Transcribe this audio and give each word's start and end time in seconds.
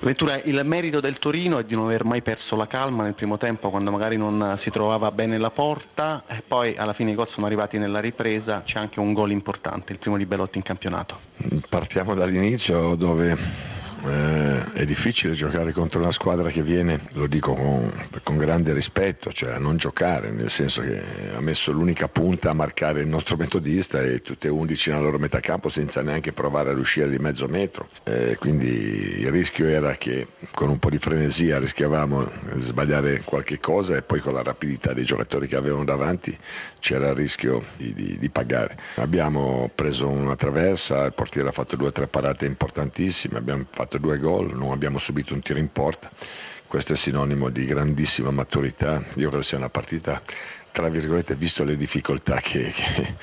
Ventura, 0.00 0.40
il 0.44 0.60
merito 0.64 1.00
del 1.00 1.18
Torino 1.18 1.58
è 1.58 1.64
di 1.64 1.74
non 1.74 1.86
aver 1.86 2.04
mai 2.04 2.22
perso 2.22 2.54
la 2.54 2.68
calma 2.68 3.02
nel 3.02 3.14
primo 3.14 3.36
tempo 3.36 3.68
quando 3.68 3.90
magari 3.90 4.16
non 4.16 4.54
si 4.56 4.70
trovava 4.70 5.10
bene 5.10 5.38
la 5.38 5.50
porta 5.50 6.22
e 6.28 6.40
poi 6.46 6.76
alla 6.76 6.92
fine 6.92 7.10
i 7.10 7.14
gol 7.14 7.26
sono 7.26 7.46
arrivati 7.46 7.78
nella 7.78 7.98
ripresa, 7.98 8.62
c'è 8.64 8.78
anche 8.78 9.00
un 9.00 9.12
gol 9.12 9.32
importante, 9.32 9.92
il 9.92 9.98
primo 9.98 10.16
di 10.16 10.24
Belotti 10.24 10.58
in 10.58 10.62
campionato. 10.62 11.18
Partiamo 11.68 12.14
dall'inizio 12.14 12.94
dove 12.94 13.36
eh, 14.08 14.72
è 14.72 14.84
difficile 14.84 15.34
giocare 15.34 15.72
contro 15.72 16.00
una 16.00 16.10
squadra 16.10 16.50
che 16.50 16.62
viene, 16.62 17.00
lo 17.12 17.26
dico 17.26 17.54
con, 17.54 17.92
con, 18.22 18.36
grande 18.36 18.72
rispetto, 18.72 19.30
cioè 19.32 19.52
a 19.52 19.58
non 19.58 19.76
giocare, 19.76 20.30
nel 20.30 20.50
senso 20.50 20.82
che 20.82 21.00
ha 21.34 21.40
messo 21.40 21.72
l'unica 21.72 22.08
punta 22.08 22.50
a 22.50 22.54
marcare 22.54 23.00
il 23.00 23.08
nostro 23.08 23.36
metodista 23.36 24.02
e 24.02 24.22
tutte 24.22 24.48
e 24.48 24.50
11 24.50 24.90
nella 24.90 25.02
loro 25.02 25.18
metà 25.18 25.40
campo 25.40 25.68
senza 25.68 26.02
neanche 26.02 26.32
provare 26.32 26.70
ad 26.70 26.78
uscire 26.78 27.08
di 27.08 27.18
mezzo 27.18 27.46
metro. 27.46 27.88
Eh, 28.04 28.36
quindi 28.38 29.20
il 29.20 29.30
rischio 29.30 29.66
era 29.66 29.94
che 29.96 30.26
con 30.54 30.68
un 30.70 30.78
po' 30.78 30.90
di 30.90 30.98
frenesia 30.98 31.58
rischiavamo 31.58 32.30
di 32.54 32.60
sbagliare 32.60 33.20
qualche 33.24 33.58
cosa 33.60 33.96
e 33.96 34.02
poi 34.02 34.20
con 34.20 34.32
la 34.32 34.42
rapidità 34.42 34.92
dei 34.92 35.04
giocatori 35.04 35.46
che 35.46 35.56
avevano 35.56 35.84
davanti 35.84 36.36
c'era 36.80 37.08
il 37.08 37.14
rischio 37.14 37.62
di, 37.76 37.92
di, 37.92 38.18
di 38.18 38.30
pagare. 38.30 38.78
Abbiamo 38.96 39.70
preso 39.74 40.08
una 40.08 40.36
traversa, 40.36 41.04
il 41.04 41.12
portiere 41.12 41.48
ha 41.48 41.52
fatto 41.52 41.76
due 41.76 41.88
o 41.88 41.92
tre 41.92 42.06
parate 42.06 42.46
importantissime, 42.46 43.38
abbiamo 43.38 43.64
fatto 43.70 43.97
due 43.98 44.18
gol, 44.18 44.56
non 44.56 44.72
abbiamo 44.72 44.98
subito 44.98 45.34
un 45.34 45.40
tiro 45.40 45.58
in 45.58 45.70
porta. 45.72 46.10
Questo 46.66 46.92
è 46.92 46.96
sinonimo 46.96 47.48
di 47.48 47.64
grandissima 47.64 48.30
maturità. 48.30 49.02
Io 49.14 49.28
credo 49.28 49.42
sia 49.42 49.58
una 49.58 49.70
partita, 49.70 50.20
tra 50.70 50.88
virgolette, 50.88 51.34
visto 51.34 51.64
le 51.64 51.76
difficoltà 51.76 52.40
che, 52.40 52.70
che 52.70 53.14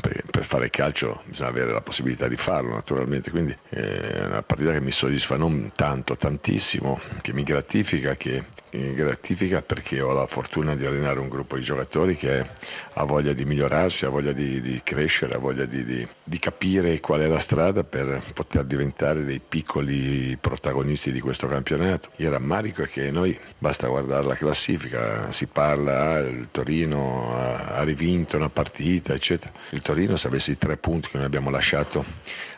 per, 0.00 0.22
per, 0.30 0.44
fare 0.44 0.70
calcio 0.70 1.22
bisogna 1.24 1.48
avere 1.50 1.72
la 1.72 1.80
possibilità 1.80 2.28
di 2.28 2.36
farlo 2.36 2.74
naturalmente, 2.74 3.30
quindi 3.30 3.56
è 3.68 4.24
una 4.24 4.42
partita 4.42 4.72
che 4.72 4.80
mi 4.80 4.90
soddisfa 4.90 5.36
non 5.36 5.72
tanto, 5.74 6.16
tantissimo, 6.16 7.00
che 7.20 7.32
mi 7.32 7.42
gratifica, 7.42 8.16
che 8.16 8.44
mi 8.78 8.94
gratifica 8.94 9.60
perché 9.60 10.00
ho 10.00 10.12
la 10.12 10.26
fortuna 10.26 10.74
di 10.74 10.86
allenare 10.86 11.20
un 11.20 11.28
gruppo 11.28 11.56
di 11.56 11.62
giocatori 11.62 12.16
che 12.16 12.42
ha 12.94 13.04
voglia 13.04 13.32
di 13.32 13.44
migliorarsi, 13.44 14.06
ha 14.06 14.08
voglia 14.08 14.32
di, 14.32 14.60
di 14.60 14.80
crescere, 14.82 15.34
ha 15.34 15.38
voglia 15.38 15.64
di, 15.64 15.84
di, 15.84 16.06
di, 16.22 16.38
capire 16.38 16.98
qual 17.00 17.20
è 17.20 17.26
la 17.26 17.38
strada 17.38 17.84
per 17.84 18.22
poter 18.32 18.64
diventare 18.64 19.24
dei 19.24 19.40
piccoli 19.46 20.36
protagonisti 20.40 21.12
di 21.12 21.20
questo 21.20 21.46
campionato. 21.46 22.10
Il 22.16 22.30
rammarico 22.30 22.82
è 22.82 22.88
che 22.88 23.10
noi 23.10 23.38
basta 23.58 23.88
guardare 23.88 24.24
la 24.24 24.34
classifica, 24.34 25.30
si 25.32 25.46
parla, 25.46 26.12
ah, 26.12 26.18
il 26.18 26.48
Torino 26.50 27.36
ha, 27.36 27.76
ha 27.76 27.82
rivinto 27.82 28.36
una 28.36 28.48
partita, 28.48 29.12
eccetera. 29.12 29.52
Il 29.70 29.81
Torino 29.82 30.16
se 30.16 30.28
avesse 30.28 30.52
i 30.52 30.58
tre 30.58 30.76
punti 30.76 31.08
che 31.08 31.16
noi 31.16 31.26
abbiamo 31.26 31.50
lasciato 31.50 32.04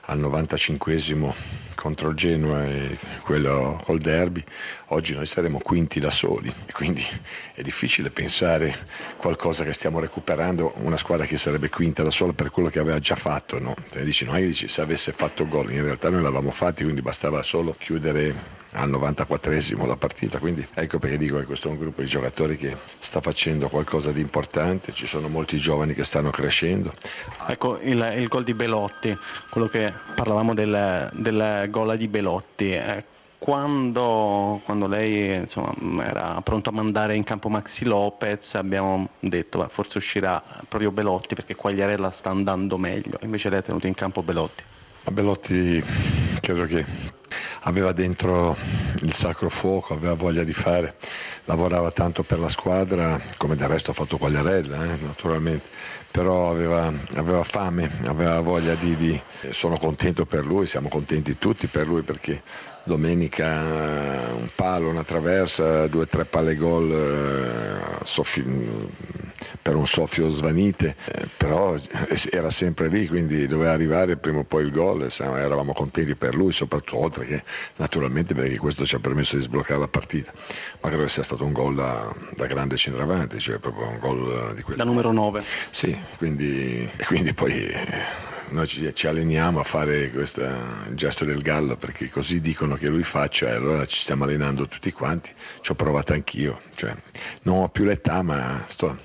al 0.02 0.20
95esimo 0.20 1.32
contro 1.74 2.10
il 2.10 2.16
Genoa 2.16 2.64
e 2.66 2.98
quello 3.22 3.80
col 3.82 3.98
derby, 3.98 4.44
oggi 4.88 5.14
noi 5.14 5.26
saremo 5.26 5.58
quinti 5.58 5.98
da 5.98 6.10
soli, 6.10 6.52
quindi 6.72 7.04
è 7.54 7.62
difficile 7.62 8.10
pensare 8.10 8.76
qualcosa 9.16 9.64
che 9.64 9.72
stiamo 9.72 9.98
recuperando, 10.00 10.74
una 10.76 10.98
squadra 10.98 11.24
che 11.24 11.38
sarebbe 11.38 11.70
quinta 11.70 12.02
da 12.02 12.10
sola 12.10 12.32
per 12.32 12.50
quello 12.50 12.68
che 12.68 12.78
aveva 12.78 12.98
già 12.98 13.16
fatto, 13.16 13.58
no? 13.58 13.74
Te 13.90 14.04
dici, 14.04 14.24
no, 14.24 14.36
dici, 14.36 14.68
se 14.68 14.82
avesse 14.82 15.12
fatto 15.12 15.48
gol, 15.48 15.72
in 15.72 15.82
realtà 15.82 16.10
noi 16.10 16.22
l'avevamo 16.22 16.50
fatti, 16.50 16.82
quindi 16.84 17.00
bastava 17.02 17.42
solo 17.42 17.74
chiudere 17.78 18.62
al 18.74 18.90
94esimo 18.90 19.86
la 19.86 19.96
partita, 19.96 20.38
quindi 20.38 20.66
ecco 20.74 20.98
perché 20.98 21.16
dico 21.16 21.38
che 21.38 21.44
questo 21.44 21.68
è 21.68 21.70
un 21.70 21.78
gruppo 21.78 22.02
di 22.02 22.08
giocatori 22.08 22.56
che 22.56 22.76
sta 22.98 23.20
facendo 23.20 23.68
qualcosa 23.68 24.10
di 24.10 24.20
importante, 24.20 24.92
ci 24.92 25.06
sono 25.06 25.28
molti 25.28 25.58
giovani 25.58 25.94
che 25.94 26.04
stanno 26.04 26.30
crescendo. 26.30 26.92
Ecco 27.46 27.78
il, 27.80 28.14
il 28.16 28.28
gol 28.28 28.44
di 28.44 28.54
Belotti, 28.54 29.16
quello 29.50 29.68
che 29.68 29.92
parlavamo 30.14 30.54
del, 30.54 31.10
del 31.12 31.66
gol 31.70 31.96
di 31.96 32.08
Belotti. 32.08 32.72
Eh, 32.72 33.04
quando, 33.38 34.62
quando, 34.64 34.86
lei 34.86 35.36
insomma, 35.36 36.08
era 36.08 36.40
pronto 36.42 36.70
a 36.70 36.72
mandare 36.72 37.14
in 37.14 37.24
campo 37.24 37.50
Maxi 37.50 37.84
Lopez 37.84 38.54
abbiamo 38.54 39.10
detto 39.20 39.58
beh, 39.58 39.68
forse 39.68 39.98
uscirà 39.98 40.42
proprio 40.66 40.90
Belotti 40.90 41.34
perché 41.34 41.54
Quagliarella 41.54 42.10
sta 42.10 42.30
andando 42.30 42.78
meglio, 42.78 43.18
invece 43.20 43.50
lei 43.50 43.58
ha 43.58 43.62
tenuto 43.62 43.86
in 43.86 43.94
campo 43.94 44.22
Belotti. 44.22 44.62
A 45.04 45.10
Belotti 45.10 45.84
credo 46.40 46.64
che 46.64 47.13
aveva 47.66 47.92
dentro 47.92 48.56
il 49.00 49.14
sacro 49.14 49.48
fuoco, 49.48 49.94
aveva 49.94 50.14
voglia 50.14 50.44
di 50.44 50.52
fare, 50.52 50.96
lavorava 51.46 51.90
tanto 51.90 52.22
per 52.22 52.38
la 52.38 52.48
squadra, 52.48 53.20
come 53.36 53.56
del 53.56 53.68
resto 53.68 53.90
ha 53.90 53.94
fatto 53.94 54.16
Quagliarella, 54.16 54.84
eh, 54.84 54.96
naturalmente, 55.00 55.68
però 56.10 56.50
aveva, 56.50 56.92
aveva, 57.14 57.42
fame, 57.42 57.90
aveva 58.04 58.40
voglia 58.40 58.74
di, 58.74 58.96
di... 58.96 59.20
Sono 59.50 59.78
contento 59.78 60.24
per 60.26 60.46
lui, 60.46 60.66
siamo 60.66 60.88
contenti 60.88 61.38
tutti 61.38 61.66
per 61.66 61.86
lui 61.86 62.02
perché 62.02 62.42
domenica 62.84 64.32
un 64.34 64.48
palo, 64.54 64.90
una 64.90 65.04
traversa, 65.04 65.86
due 65.88 66.02
o 66.02 66.06
tre 66.06 66.24
palle 66.24 66.54
gol 66.54 66.92
eh, 66.92 68.04
soffi, 68.04 68.44
per 69.60 69.74
un 69.74 69.86
soffio 69.86 70.28
svanite, 70.28 70.94
eh, 71.06 71.26
però 71.36 71.76
era 72.30 72.50
sempre 72.50 72.88
lì, 72.88 73.08
quindi 73.08 73.46
doveva 73.46 73.72
arrivare 73.72 74.16
prima 74.16 74.40
o 74.40 74.44
poi 74.44 74.64
il 74.64 74.70
gol, 74.70 75.08
eravamo 75.18 75.72
contenti 75.72 76.14
per 76.14 76.34
lui, 76.34 76.52
soprattutto 76.52 76.98
oltre 76.98 77.26
che 77.26 77.42
naturalmente 77.76 78.34
perché 78.34 78.58
questo 78.58 78.84
ci 78.84 78.94
ha 78.94 78.98
permesso 78.98 79.36
di 79.36 79.42
sbloccare 79.42 79.80
la 79.80 79.88
partita, 79.88 80.32
ma 80.80 80.90
credo 80.90 81.08
sia 81.08 81.22
stato 81.22 81.33
un 81.42 81.52
gol 81.52 81.74
da, 81.74 82.14
da 82.34 82.46
grande 82.46 82.76
centravanti, 82.76 83.38
cioè 83.40 83.58
proprio 83.58 83.88
un 83.88 83.98
gol 83.98 84.54
di 84.54 84.62
quello. 84.62 84.78
Da 84.78 84.84
numero 84.84 85.10
9. 85.12 85.42
Sì, 85.70 85.98
quindi, 86.18 86.88
quindi 87.06 87.32
poi 87.32 87.72
noi 88.48 88.66
ci, 88.66 88.94
ci, 88.94 89.06
alleniamo 89.06 89.60
a 89.60 89.64
fare 89.64 90.10
questo 90.10 90.46
gesto 90.90 91.24
del 91.24 91.42
gallo 91.42 91.76
perché 91.76 92.08
così 92.08 92.40
dicono 92.40 92.76
che 92.76 92.88
lui 92.88 93.02
faccia 93.02 93.48
e 93.48 93.52
allora 93.52 93.86
ci 93.86 94.02
stiamo 94.02 94.24
allenando 94.24 94.68
tutti 94.68 94.92
quanti, 94.92 95.32
ci 95.60 95.72
ho 95.72 95.74
provato 95.74 96.12
anch'io, 96.12 96.60
cioè, 96.74 96.94
non 97.42 97.62
ho 97.62 97.68
più 97.68 97.84
l'età 97.84 98.22
ma 98.22 98.64
sto, 98.68 98.96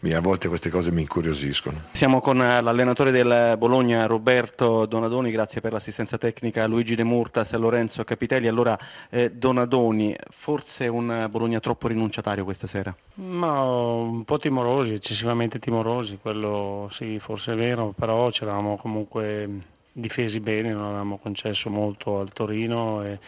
a 0.00 0.20
volte 0.20 0.48
queste 0.48 0.70
cose 0.70 0.90
mi 0.92 1.00
incuriosiscono. 1.02 1.82
Siamo 1.92 2.20
con 2.20 2.40
eh, 2.40 2.60
l'allenatore 2.60 3.10
del 3.10 3.56
Bologna 3.58 4.06
Roberto 4.06 4.86
Donadoni, 4.86 5.30
grazie 5.30 5.60
per 5.60 5.72
l'assistenza 5.72 6.18
tecnica 6.18 6.66
Luigi 6.66 6.94
De 6.94 7.04
Murtas 7.04 7.52
e 7.52 7.56
Lorenzo 7.56 8.04
Capitelli. 8.04 8.46
Allora 8.46 8.78
eh, 9.10 9.30
Donadoni, 9.30 10.16
forse 10.30 10.86
un 10.86 11.26
Bologna 11.30 11.60
troppo 11.60 11.88
rinunciatario 11.88 12.44
questa 12.44 12.66
sera? 12.66 12.94
Ma 13.14 13.62
un 13.62 14.24
po' 14.24 14.38
timorosi, 14.38 14.94
eccessivamente 14.94 15.58
timorosi, 15.58 16.18
quello 16.20 16.88
sì, 16.90 17.18
forse 17.18 17.52
è 17.52 17.56
vero, 17.56 17.92
però 17.96 18.30
ci 18.30 18.44
eravamo 18.44 18.76
comunque 18.76 19.76
difesi 19.92 20.38
bene, 20.40 20.72
non 20.72 20.84
avevamo 20.84 21.18
concesso 21.18 21.70
molto 21.70 22.20
al 22.20 22.32
Torino 22.32 23.04
e, 23.04 23.18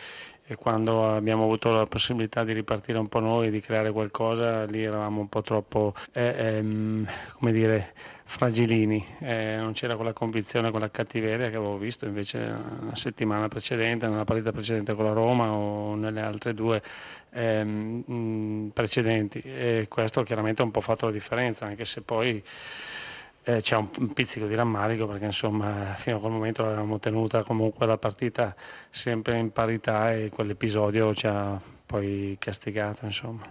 e 0.50 0.56
quando 0.56 1.15
abbiamo 1.15 1.44
avuto 1.44 1.71
la 1.71 1.87
possibilità 1.87 2.43
di 2.43 2.53
ripartire 2.53 2.99
un 2.99 3.06
po' 3.06 3.21
noi, 3.21 3.53
di 3.53 3.61
creare 3.61 3.93
qualcosa, 3.93 4.65
lì 4.65 4.83
eravamo 4.83 5.21
un 5.21 5.28
po' 5.28 5.43
troppo, 5.43 5.94
eh, 6.11 6.34
ehm, 6.37 7.06
come 7.34 7.53
dire, 7.53 7.93
fragilini, 8.25 9.06
eh, 9.21 9.55
non 9.59 9.75
c'era 9.75 9.94
quella 9.94 10.12
convinzione, 10.12 10.72
quella 10.72 10.91
cattiveria 10.91 11.50
che 11.50 11.55
avevo 11.55 11.78
visto 11.78 12.05
invece 12.05 12.39
la 12.41 12.97
settimana 12.97 13.47
precedente, 13.47 14.09
nella 14.09 14.25
partita 14.25 14.50
precedente 14.50 14.93
con 14.94 15.05
la 15.05 15.12
Roma 15.12 15.53
o 15.53 15.94
nelle 15.94 16.21
altre 16.21 16.53
due 16.53 16.83
ehm, 17.31 18.72
precedenti. 18.75 19.41
E 19.44 19.87
questo 19.89 20.25
chiaramente 20.25 20.62
ha 20.62 20.65
un 20.65 20.72
po' 20.72 20.81
fatto 20.81 21.06
la 21.06 21.12
differenza, 21.12 21.65
anche 21.65 21.84
se 21.84 22.00
poi 22.00 22.43
eh, 23.45 23.61
c'è 23.62 23.77
un, 23.77 24.12
pizzico 24.12 24.47
di 24.47 24.55
rammarico 24.55 25.06
perché 25.06 25.27
insomma 25.27 25.95
fino 25.97 26.17
a 26.17 26.21
quel 26.21 26.33
momento 26.33 26.65
avevamo 26.65 26.99
tenuta 26.99 27.43
comunque 27.43 27.87
la 27.87 27.99
partita 27.99 28.55
sempre 28.91 29.39
in 29.39 29.51
parità 29.53 30.12
e 30.12 30.31
quell'episodio 30.31 31.15
ci 31.15 31.27
ha 31.27 31.61
poi 31.87 32.37
castigato 32.39 33.05
insomma 33.06 33.47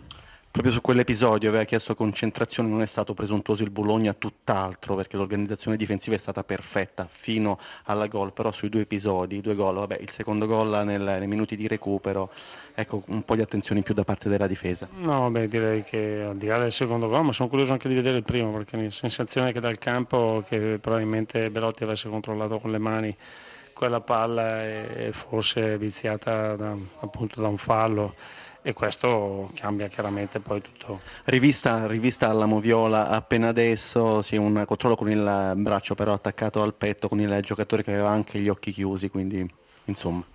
proprio 0.51 0.73
su 0.73 0.81
quell'episodio 0.81 1.49
aveva 1.49 1.63
chiesto 1.63 1.95
concentrazione, 1.95 2.69
non 2.69 2.81
è 2.81 2.85
stato 2.85 3.13
presuntuoso 3.13 3.63
il 3.63 3.69
Bologna, 3.69 4.13
tutt'altro, 4.13 4.95
perché 4.95 5.15
l'organizzazione 5.15 5.77
difensiva 5.77 6.15
è 6.15 6.19
stata 6.19 6.43
perfetta 6.43 7.07
fino 7.09 7.59
alla 7.83 8.07
gol, 8.07 8.33
però 8.33 8.51
sui 8.51 8.69
due 8.69 8.81
episodi, 8.81 9.41
due 9.41 9.55
gol, 9.55 9.75
vabbè, 9.75 9.97
il 9.99 10.09
secondo 10.09 10.47
gol 10.47 10.85
nel, 10.85 11.01
nei 11.01 11.27
minuti 11.27 11.55
di 11.55 11.67
recupero, 11.67 12.31
ecco 12.73 13.03
un 13.07 13.23
po' 13.23 13.35
di 13.35 13.41
attenzione 13.41 13.79
in 13.79 13.85
più 13.85 13.93
da 13.93 14.03
parte 14.03 14.27
della 14.27 14.47
difesa. 14.47 14.87
No, 14.97 15.29
beh, 15.29 15.47
direi 15.47 15.83
che 15.83 16.25
al 16.27 16.37
di 16.37 16.47
là 16.47 16.57
del 16.57 16.71
secondo 16.71 17.07
gol, 17.07 17.25
ma 17.25 17.31
sono 17.31 17.49
curioso 17.49 17.71
anche 17.71 17.87
di 17.87 17.95
vedere 17.95 18.17
il 18.17 18.23
primo, 18.23 18.51
perché 18.51 18.75
la 18.75 18.89
sensazione 18.89 19.51
che 19.51 19.59
dal 19.59 19.77
campo 19.77 20.43
che 20.47 20.79
probabilmente 20.81 21.51
Belotti 21.51 21.83
avesse 21.83 22.09
controllato 22.09 22.59
con 22.59 22.71
le 22.71 22.79
mani 22.79 23.15
quella 23.73 24.01
palla 24.01 24.61
e 24.65 25.11
forse 25.13 25.77
viziata 25.77 26.57
da, 26.57 26.75
appunto 26.99 27.39
da 27.39 27.47
un 27.47 27.57
fallo 27.57 28.13
e 28.61 28.73
questo 28.73 29.51
cambia 29.55 29.87
chiaramente 29.87 30.39
poi 30.41 30.61
tutto. 30.61 31.01
Rivista, 31.25 31.85
rivista 31.87 32.29
alla 32.29 32.45
Moviola 32.45 33.07
appena 33.09 33.47
adesso, 33.49 34.21
sì, 34.21 34.35
un 34.37 34.63
controllo 34.65 34.95
con 34.95 35.09
il 35.09 35.53
braccio 35.57 35.95
però 35.95 36.13
attaccato 36.13 36.61
al 36.61 36.75
petto 36.75 37.07
con 37.07 37.19
il 37.21 37.39
giocatore 37.41 37.83
che 37.83 37.91
aveva 37.91 38.09
anche 38.09 38.39
gli 38.39 38.49
occhi 38.49 38.71
chiusi, 38.71 39.09
quindi 39.09 39.45
insomma 39.85 40.27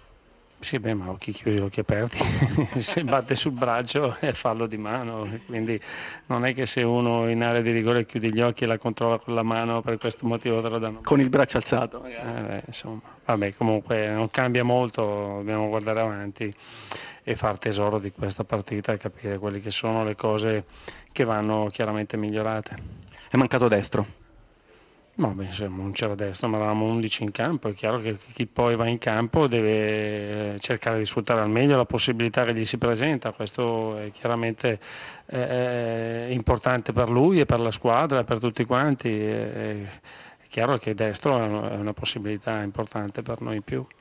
Sì, 0.60 0.78
beh, 0.78 0.94
ma 0.94 1.10
occhi 1.10 1.32
chiusi, 1.32 1.58
occhi 1.58 1.80
aperti, 1.80 2.16
se 2.80 3.04
batte 3.04 3.34
sul 3.34 3.52
braccio 3.52 4.16
è 4.18 4.32
fallo 4.32 4.66
di 4.66 4.78
mano, 4.78 5.28
quindi 5.44 5.78
non 6.26 6.46
è 6.46 6.54
che 6.54 6.64
se 6.64 6.82
uno 6.82 7.28
in 7.28 7.42
area 7.42 7.60
di 7.60 7.70
rigore 7.70 8.06
chiude 8.06 8.30
gli 8.30 8.40
occhi 8.40 8.64
e 8.64 8.66
la 8.66 8.78
controlla 8.78 9.18
con 9.18 9.34
la 9.34 9.42
mano 9.42 9.82
per 9.82 9.98
questo 9.98 10.26
motivo 10.26 10.62
te 10.62 10.70
lo 10.70 10.78
danno. 10.78 11.00
Con 11.02 11.20
il 11.20 11.28
braccio 11.28 11.58
alzato. 11.58 12.02
Eh, 12.06 12.12
beh, 12.12 12.62
insomma, 12.66 13.02
vabbè, 13.26 13.52
comunque 13.54 14.08
non 14.08 14.30
cambia 14.30 14.64
molto, 14.64 15.02
dobbiamo 15.02 15.68
guardare 15.68 16.00
avanti 16.00 16.54
e 17.24 17.34
far 17.34 17.58
tesoro 17.58 17.98
di 17.98 18.12
questa 18.12 18.44
partita 18.44 18.92
e 18.92 18.98
capire 18.98 19.38
quelle 19.38 19.60
che 19.60 19.70
sono 19.70 20.04
le 20.04 20.14
cose 20.14 20.64
che 21.10 21.24
vanno 21.24 21.68
chiaramente 21.72 22.16
migliorate. 22.18 22.76
È 23.30 23.36
mancato 23.36 23.66
destro. 23.66 24.22
No, 25.16 25.28
beh, 25.28 25.68
non 25.68 25.92
c'era 25.92 26.16
destra, 26.16 26.48
ma 26.48 26.56
eravamo 26.56 26.86
11 26.86 27.22
in 27.22 27.30
campo. 27.30 27.68
È 27.68 27.74
chiaro 27.74 28.00
che 28.00 28.18
chi 28.32 28.46
poi 28.46 28.74
va 28.74 28.88
in 28.88 28.98
campo 28.98 29.46
deve 29.46 30.58
cercare 30.58 30.98
di 30.98 31.04
sfruttare 31.04 31.40
al 31.40 31.48
meglio 31.48 31.76
la 31.76 31.84
possibilità 31.84 32.44
che 32.44 32.52
gli 32.52 32.64
si 32.64 32.78
presenta. 32.78 33.30
Questo 33.30 33.96
è 33.96 34.10
chiaramente 34.10 34.80
eh, 35.26 36.26
importante 36.30 36.92
per 36.92 37.08
lui 37.08 37.38
e 37.38 37.46
per 37.46 37.60
la 37.60 37.70
squadra 37.70 38.20
e 38.20 38.24
per 38.24 38.40
tutti 38.40 38.64
quanti. 38.64 39.08
È, 39.08 39.82
è 39.82 40.46
chiaro 40.48 40.78
che 40.78 40.94
destro 40.94 41.38
è 41.38 41.76
una 41.76 41.92
possibilità 41.92 42.60
importante 42.62 43.22
per 43.22 43.40
noi 43.40 43.56
in 43.56 43.62
più. 43.62 43.86